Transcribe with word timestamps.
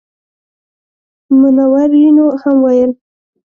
منورینو 1.39 2.27
هم 2.41 2.55
ویل. 2.65 2.91